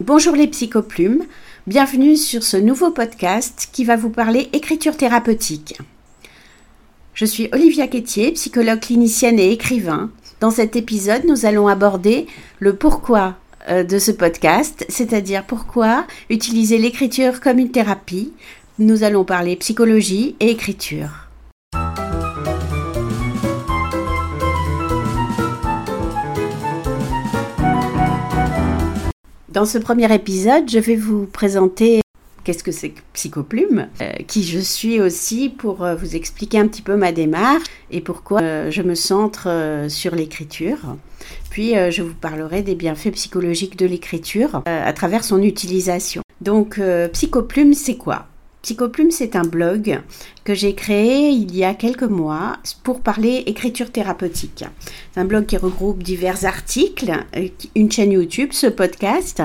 [0.00, 1.24] Bonjour les psychoplumes,
[1.66, 5.76] bienvenue sur ce nouveau podcast qui va vous parler écriture thérapeutique.
[7.14, 10.12] Je suis Olivia Quétier, psychologue clinicienne et écrivain.
[10.38, 12.28] Dans cet épisode, nous allons aborder
[12.60, 13.34] le pourquoi
[13.70, 18.32] euh, de ce podcast, c'est-à-dire pourquoi utiliser l'écriture comme une thérapie.
[18.78, 21.27] Nous allons parler psychologie et écriture.
[29.58, 32.00] Dans ce premier épisode, je vais vous présenter
[32.44, 36.68] qu'est-ce que c'est que Psychoplume, euh, qui je suis aussi pour euh, vous expliquer un
[36.68, 39.48] petit peu ma démarche et pourquoi euh, je me centre
[39.88, 40.78] sur l'écriture.
[41.50, 46.22] Puis je vous parlerai des bienfaits psychologiques de l'écriture à travers son utilisation.
[46.40, 46.80] Donc
[47.12, 48.26] Psychoplume, c'est quoi?
[48.68, 49.98] Psychoplume, c'est un blog
[50.44, 54.62] que j'ai créé il y a quelques mois pour parler écriture thérapeutique.
[55.10, 59.42] C'est un blog qui regroupe divers articles, euh, une chaîne YouTube, ce podcast,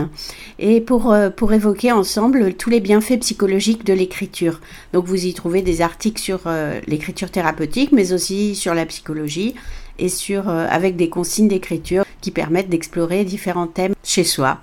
[0.59, 4.60] et pour, euh, pour évoquer ensemble tous les bienfaits psychologiques de l'écriture.
[4.91, 9.55] Donc vous y trouvez des articles sur euh, l'écriture thérapeutique, mais aussi sur la psychologie
[9.99, 14.60] et sur, avec des consignes d'écriture qui permettent d'explorer différents thèmes chez soi.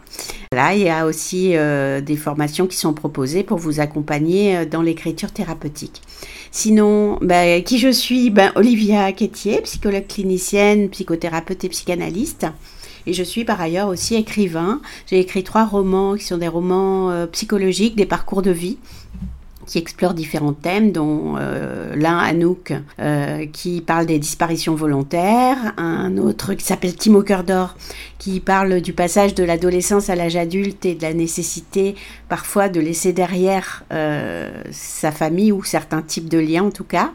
[0.52, 4.82] Il y a aussi euh, des formations qui sont proposées pour vous accompagner euh, dans
[4.82, 6.02] l'écriture thérapeutique.
[6.50, 8.30] Sinon, ben, qui je suis?
[8.30, 12.48] Ben, Olivia Quétier, psychologue clinicienne, psychothérapeute et psychanalyste.
[13.06, 14.80] Et je suis par ailleurs aussi écrivain.
[15.06, 18.78] J'ai écrit trois romans qui sont des romans euh, psychologiques, des parcours de vie
[19.66, 26.17] qui explore différents thèmes, dont euh, l'un Anouk euh, qui parle des disparitions volontaires, un
[26.17, 27.77] autre qui s'appelle Timo Cœur d'Or
[28.19, 31.94] qui parle du passage de l'adolescence à l'âge adulte et de la nécessité
[32.28, 37.12] parfois de laisser derrière euh, sa famille ou certains types de liens en tout cas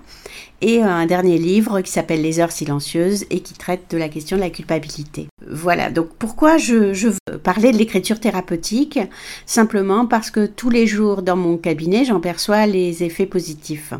[0.61, 4.37] et un dernier livre qui s'appelle Les heures silencieuses et qui traite de la question
[4.37, 5.27] de la culpabilité.
[5.49, 8.99] Voilà, donc pourquoi je, je veux parler de l'écriture thérapeutique?
[9.45, 13.93] Simplement parce que tous les jours dans mon cabinet, j'en perçois les effets positifs.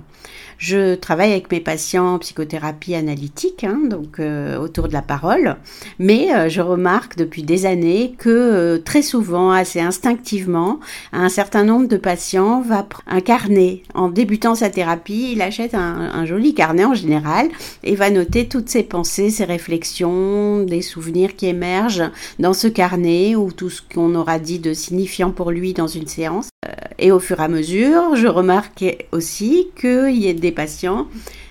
[0.58, 5.58] Je travaille avec mes patients en psychothérapie analytique, hein, donc euh, autour de la parole,
[6.00, 10.80] mais euh, je remarque depuis des années que euh, très souvent, assez instinctivement,
[11.12, 13.84] un certain nombre de patients va un carnet.
[13.94, 17.50] En débutant sa thérapie, il achète un, un joli carnet en général
[17.84, 23.36] et va noter toutes ses pensées, ses réflexions, des souvenirs qui émergent dans ce carnet
[23.36, 26.50] ou tout ce qu'on aura dit de signifiant pour lui dans une séance.
[26.98, 31.08] Et au fur et à mesure, je remarque aussi qu'il y a des patients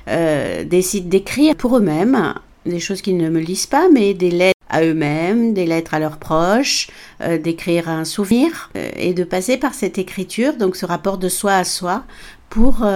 [0.09, 2.35] euh, décident d'écrire pour eux-mêmes
[2.67, 5.99] des choses qu'ils ne me lisent pas, mais des lettres à eux-mêmes, des lettres à
[5.99, 6.89] leurs proches,
[7.21, 11.29] euh, d'écrire un souvenir euh, et de passer par cette écriture, donc ce rapport de
[11.29, 12.05] soi à soi,
[12.49, 12.87] pour,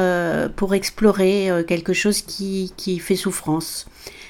[0.55, 3.87] pour explorer quelque chose qui, qui fait souffrance.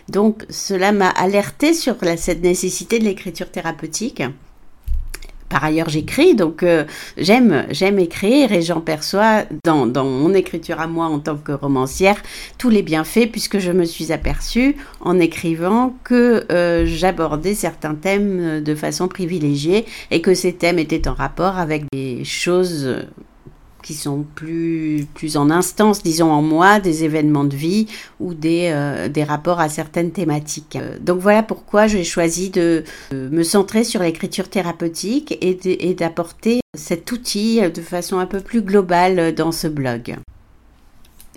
[0.09, 4.22] Donc cela m'a alerté sur cette nécessité de l'écriture thérapeutique
[5.48, 6.84] par ailleurs, j'écris, donc euh,
[7.16, 12.16] j'aime j'aime écrire et j'en perçois dans, mon écriture à moi en tant que romancière
[12.59, 18.62] tous les bienfaits puisque je me suis aperçue en écrivant que euh, j'abordais certains thèmes
[18.62, 23.06] de façon privilégiée et que ces thèmes étaient en rapport avec des choses
[23.83, 27.87] qui sont plus, plus en instance, disons en moi, des événements de vie
[28.21, 30.77] ou des, euh, rapports à certaines thématiques.
[30.77, 37.11] Euh, donc voilà pourquoi j'ai choisi de, me centrer sur l'écriture thérapeutique et d'apporter cet
[37.12, 40.16] outil de façon un peu plus globale dans ce blog.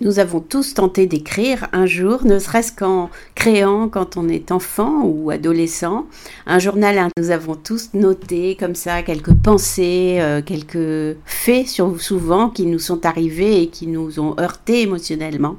[0.00, 5.02] Nous avons tous tenté d'écrire un jour, ne serait-ce qu'en créant quand on est enfant
[5.04, 6.06] ou adolescent,
[6.46, 7.08] un journal.
[7.18, 13.04] Nous avons tous noté comme ça quelques pensées, euh, quelques faits souvent qui nous sont
[13.04, 15.56] arrivés et qui nous ont heurtés émotionnellement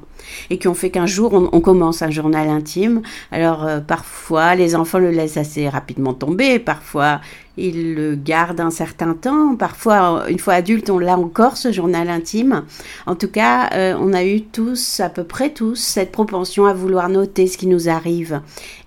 [0.50, 3.02] et qui ont fait qu'un jour on, commence un journal intime.
[3.32, 7.20] Alors euh, parfois les enfants le laissent assez rapidement tomber, parfois
[7.56, 12.08] ils le gardent un certain temps, parfois une fois adulte on l'a encore ce journal
[12.08, 12.64] intime.
[13.06, 16.72] En tout cas, euh, on a eu tous, à peu près tous, cette propension à
[16.72, 18.40] vouloir noter ce qui nous arrive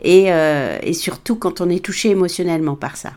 [0.03, 3.11] et, euh, et surtout quand on est touché émotionnellement par ça.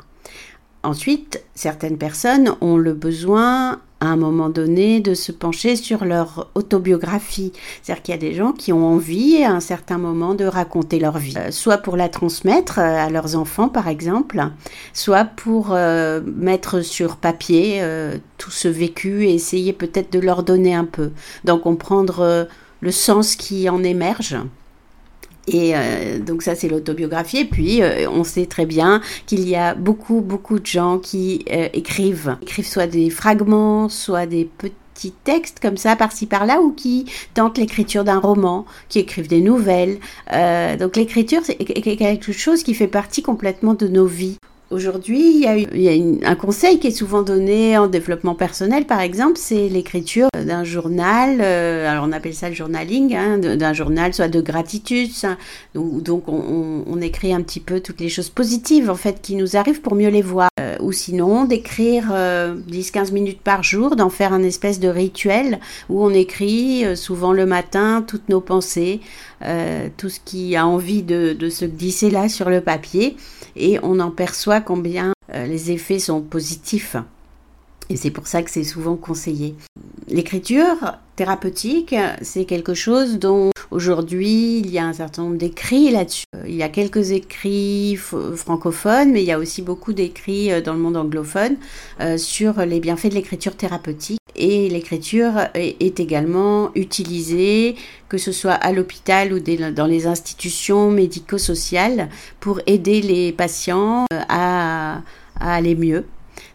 [0.82, 6.48] Ensuite, certaines personnes ont le besoin à un moment donné de se pencher sur leur
[6.54, 7.52] autobiographie.
[7.82, 10.98] C'est-à-dire qu'il y a des gens qui ont envie à un certain moment de raconter
[10.98, 14.42] leur vie, euh, soit pour la transmettre euh, à leurs enfants par exemple,
[14.94, 17.82] soit pour euh, mettre sur papier
[18.38, 21.10] tout ce vécu et essayer peut-être de leur donner un peu,
[21.44, 22.48] d'en comprendre
[22.80, 24.36] le sens qui en émerge.
[25.46, 27.38] Et euh, donc ça c'est l'autobiographie.
[27.38, 31.44] Et puis euh, on sait très bien qu'il y a beaucoup beaucoup de gens qui
[31.50, 36.72] euh, écrivent, écrivent soit des fragments, soit des petits textes comme ça par-ci par-là ou
[36.72, 39.98] qui tentent l'écriture d'un roman, qui écrivent des nouvelles.
[40.78, 44.36] donc l'écriture c'est quelque chose qui fait partie complètement de nos vies.
[44.70, 45.44] Aujourd'hui,
[45.74, 49.68] il y a, un conseil qui est souvent donné en développement personnel, par exemple, c'est
[49.68, 51.40] l'écriture d'un journal.
[51.40, 55.10] Euh, alors on appelle ça le journaling, hein, d'un journal, soit de gratitude.
[55.74, 59.56] donc, donc on, écrit un petit peu toutes les choses positives en fait qui nous
[59.56, 60.48] arrivent pour mieux les voir.
[60.60, 65.58] Euh, ou sinon d'écrire 10-15 euh, minutes par jour, d'en faire un espèce de rituel
[65.88, 69.00] où on écrit souvent le matin toutes nos pensées,
[69.96, 73.16] tout ce qui a envie de se glisser là sur le papier
[73.56, 76.96] et on en perçoit combien euh, les effets sont positifs.
[77.88, 79.56] Et c'est pour ça que c'est souvent conseillé.
[80.08, 86.24] L'écriture thérapeutique, c'est quelque chose dont aujourd'hui il y a un certain nombre d'écrits là-dessus.
[86.46, 90.74] Il y a quelques écrits francophones, mais il y a aussi beaucoup d'écrits euh, dans
[90.74, 91.56] le monde anglophone
[92.00, 94.18] euh, sur les bienfaits de l'écriture thérapeutique.
[94.36, 97.74] Et l'écriture est également utilisée,
[98.08, 102.08] que ce soit à l'hôpital ou dans les institutions médico-sociales,
[102.38, 105.02] pour aider les patients à
[105.40, 106.04] aller mieux.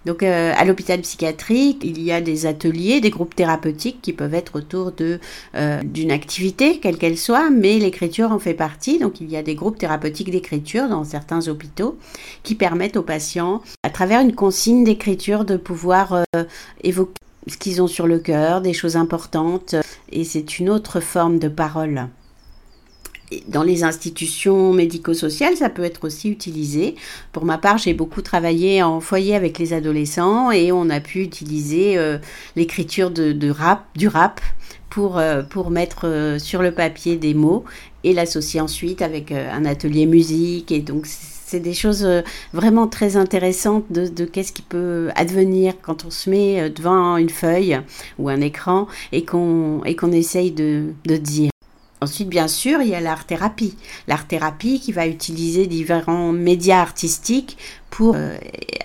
[0.06, 4.34] Donc euh, à l'hôpital psychiatrique, il y a des ateliers, des groupes thérapeutiques qui peuvent
[4.34, 9.00] être autour euh, d'une activité, quelle qu'elle soit, mais l'écriture en fait partie.
[9.00, 11.98] Donc il y a des groupes thérapeutiques d'écriture dans certains hôpitaux
[12.44, 16.44] qui permettent aux patients, à travers une consigne d'écriture, de pouvoir euh,
[16.84, 17.14] évoquer
[17.48, 19.76] ce qu'ils ont sur le cœur, des choses importantes,
[20.12, 22.08] et c'est une autre forme de parole
[23.48, 26.96] dans les institutions médico-sociales, ça peut être aussi utilisé.
[27.32, 31.22] Pour ma part, j'ai beaucoup travaillé en foyer avec les adolescents et on a pu
[31.22, 32.18] utiliser euh,
[32.56, 34.42] l'écriture de, rap, du rap
[34.90, 37.66] pour, euh, pour mettre euh, sur le papier des mots
[38.04, 40.72] et l'associer ensuite avec un atelier musique.
[40.72, 42.08] Et donc, c'est des choses
[42.54, 47.30] vraiment très intéressantes de, de qu'est-ce qui peut advenir quand on se met devant une
[47.30, 47.80] feuille
[48.20, 51.50] ou un écran et qu'on qu'on essaye de, de dire.
[52.02, 53.78] Ensuite, bien sûr, il y a l'art-thérapie.
[54.08, 57.58] L'art-thérapie qui va utiliser différents médias artistiques
[57.90, 58.38] pour euh,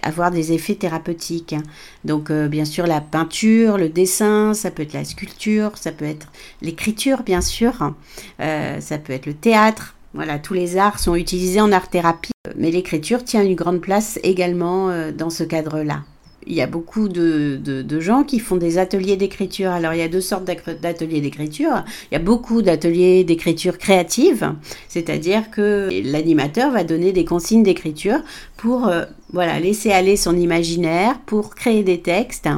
[0.03, 1.57] avoir des effets thérapeutiques.
[2.05, 6.05] Donc, euh, bien sûr, la peinture, le dessin, ça peut être la sculpture, ça peut
[6.05, 6.29] être
[6.62, 7.93] l'écriture, bien sûr,
[8.41, 9.97] euh, ça peut être le théâtre.
[10.15, 14.91] Voilà, tous les arts sont utilisés en art-thérapie, mais l'écriture tient une grande place également
[15.12, 16.03] dans ce cadre-là
[16.47, 19.71] il y a beaucoup de, de, gens qui font des ateliers d'écriture.
[19.71, 21.85] Alors, il y a deux sortes d'ateliers d'écriture.
[22.11, 24.55] Il y a beaucoup d'ateliers d'écriture créative,
[24.89, 28.21] c'est-à-dire que l'animateur va donner des consignes d'écriture
[28.57, 32.49] pour euh, voilà, laisser aller son imaginaire, pour créer des textes,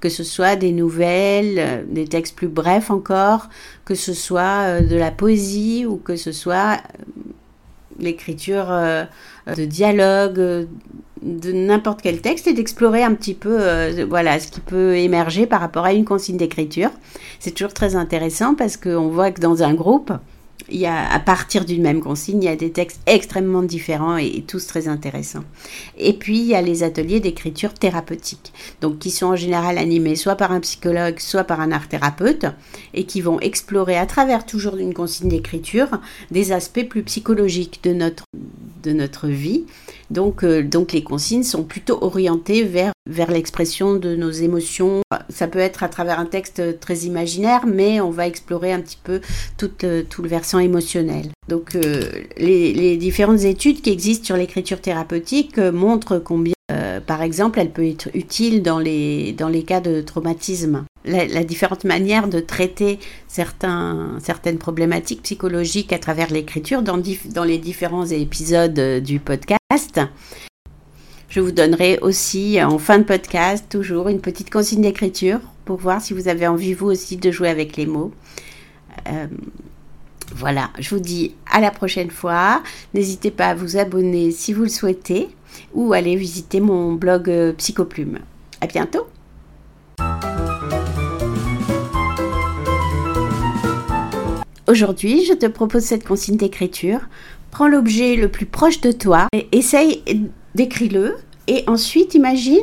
[0.00, 3.48] que ce soit des nouvelles, euh, des textes plus brefs encore,
[3.86, 6.82] que ce soit euh, de la poésie ou que ce soit
[7.98, 8.66] l'écriture
[9.46, 10.66] de dialogue
[11.22, 15.46] de n'importe quel texte et d'explorer un petit peu euh, voilà ce qui peut émerger
[15.46, 16.90] par rapport à une consigne d'écriture.
[17.38, 20.12] C'est toujours très intéressant parce qu'on voit que dans un groupe,
[20.68, 24.16] il y a, à partir d'une même consigne, il y a des textes extrêmement différents
[24.16, 25.44] et, tous très intéressants.
[25.98, 30.16] Et puis, il y a les ateliers d'écriture thérapeutique, donc qui sont en général animés
[30.16, 32.46] soit par un psychologue, soit par un art thérapeute,
[32.94, 35.88] et qui vont explorer à travers toujours une consigne d'écriture
[36.30, 38.24] des aspects plus psychologiques de notre,
[38.82, 39.64] de notre vie.
[40.12, 45.00] Donc, euh, donc les consignes sont plutôt orientées vers, vers l'expression de nos émotions.
[45.30, 48.98] Ça peut être à travers un texte très imaginaire, mais on va explorer un petit
[49.02, 49.22] peu
[49.56, 51.30] tout, euh, tout le versant émotionnel.
[51.48, 52.02] Donc euh,
[52.36, 56.52] les, les, différentes études qui existent sur l'écriture thérapeutique montrent combien,
[57.06, 61.84] par exemple, elle peut être utile dans les, dans les cas de traumatisme la, différente
[61.84, 68.78] manière de traiter certains, certaines problématiques psychologiques à travers l'écriture dans, dans les différents épisodes
[68.78, 70.00] euh, du podcast.
[71.28, 76.02] Je vous donnerai aussi en fin de podcast toujours une petite consigne d'écriture pour voir
[76.02, 78.12] si vous avez envie vous aussi de jouer avec les mots.
[79.08, 79.26] Euh,
[80.34, 82.62] voilà, je vous dis à la prochaine fois.
[82.94, 85.28] N'hésitez pas à vous abonner si vous le souhaitez
[85.74, 88.18] ou aller visiter mon blog euh, Psychoplume.
[88.60, 89.11] À bientôt!
[94.72, 97.00] Aujourd'hui, je te propose cette consigne d'écriture.
[97.50, 100.02] Prends l'objet le plus proche de toi et essaye
[100.54, 101.16] d'écrire-le.
[101.46, 102.56] Et ensuite, imagine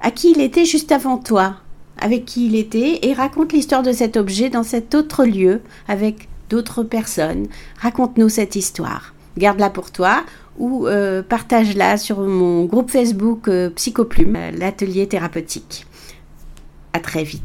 [0.00, 1.56] à qui il était juste avant toi,
[1.98, 6.28] avec qui il était, et raconte l'histoire de cet objet dans cet autre lieu, avec
[6.50, 7.48] d'autres personnes.
[7.80, 9.12] Raconte-nous cette histoire.
[9.36, 10.22] Garde-la pour toi
[10.56, 15.84] ou euh, partage-la sur mon groupe Facebook euh, Psychoplume, l'atelier thérapeutique.
[16.92, 17.42] À très vite.